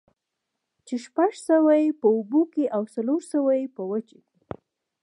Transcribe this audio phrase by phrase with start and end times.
[0.85, 4.41] چې شپږ سوه ئې په اوبو كي او څلور سوه ئې په وچه كي